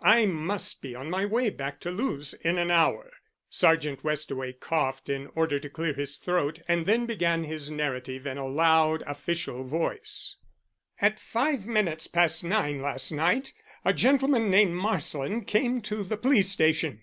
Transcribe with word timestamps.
I 0.00 0.24
must 0.24 0.80
be 0.80 0.94
on 0.94 1.10
my 1.10 1.26
way 1.26 1.50
back 1.50 1.78
to 1.80 1.90
Lewes 1.90 2.32
in 2.32 2.56
an 2.56 2.70
hour." 2.70 3.10
Sergeant 3.50 4.02
Westaway 4.02 4.54
coughed 4.58 5.10
in 5.10 5.28
order 5.34 5.60
to 5.60 5.68
clear 5.68 5.92
his 5.92 6.16
throat, 6.16 6.62
and 6.66 6.86
then 6.86 7.04
began 7.04 7.44
his 7.44 7.70
narrative 7.70 8.26
in 8.26 8.38
a 8.38 8.46
loud 8.48 9.02
official 9.06 9.64
voice: 9.64 10.36
"At 11.02 11.20
five 11.20 11.66
minutes 11.66 12.06
past 12.06 12.42
nine 12.42 12.80
last 12.80 13.10
night 13.12 13.52
a 13.84 13.92
gentleman 13.92 14.48
named 14.50 14.72
Marsland 14.72 15.46
came 15.46 15.82
to 15.82 16.02
the 16.02 16.16
police 16.16 16.48
station. 16.50 17.00